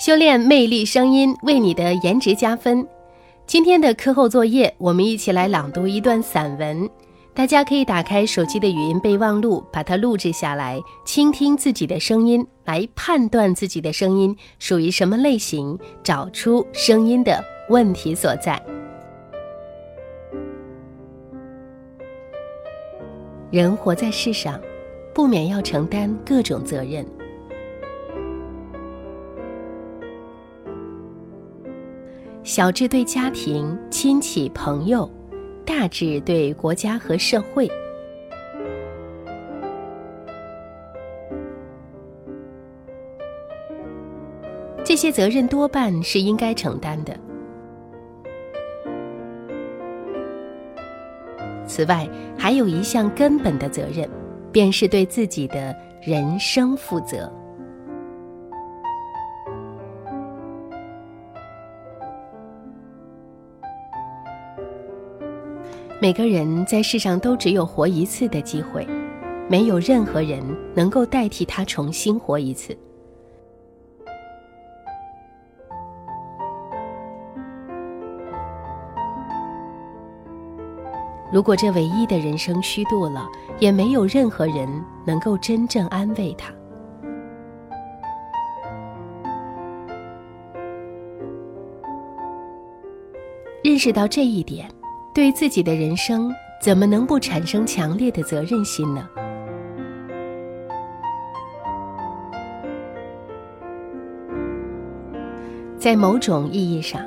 [0.00, 2.88] 修炼魅力声音，为你的颜值加分。
[3.46, 6.88] 今天的课后作业，我们一起来朗读一段散文。
[7.34, 18.58] 大家可以打开手机的语音备忘录，把它录制下来，倾听自己的声音，来判断自己的声音属于什么类型，找出声音的问题所在。
[23.50, 24.58] 人活在世上，
[25.12, 27.04] 不免要承担各种责任。
[32.42, 35.08] 小至对家庭、亲戚、朋友，
[35.64, 37.70] 大至对国家和社会，
[44.82, 47.14] 这些责任多半是应该承担的。
[51.66, 54.08] 此外，还有一项根本的责任，
[54.50, 57.30] 便是对自己的人生负责。
[66.02, 68.86] 每个人在世上都只有活一次的机会，
[69.50, 70.42] 没有任何人
[70.74, 72.74] 能够代替他重新活一次。
[81.30, 84.66] 如果这唯一的人生虚度了，也没有任何人
[85.06, 86.50] 能够真正安慰他。
[93.62, 94.66] 认识到这一点。
[95.12, 99.08] 对自己的人生，怎么能不产生强烈的责任心呢？
[105.76, 107.04] 在某种意义上，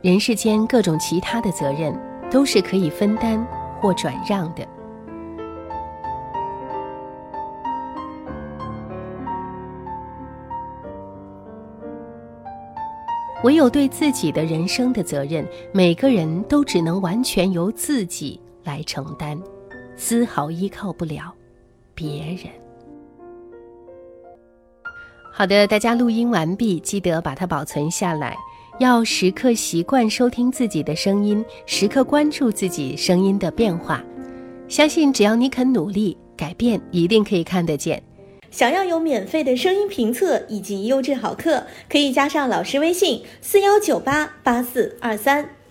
[0.00, 1.94] 人世间各种其他的责任
[2.30, 3.46] 都是可以分担
[3.80, 4.66] 或转让的。
[13.42, 19.40] 唯有对自己的人生的责任，每个人都只能完全由自己来承担，
[19.96, 21.34] 丝毫依靠不了
[21.94, 22.46] 别人。
[25.32, 28.36] 好的，大家录音完毕，记得把它保存下来，
[28.78, 34.04] 要时刻习惯收听自己的声音，时刻关注自己声音的变化。
[34.68, 38.00] 相信只要你肯努力，改变一定可以看得见。
[38.52, 45.61] 想要有免费的声音评测以及优质好课，可以加上老师微信：四幺九八八四二三。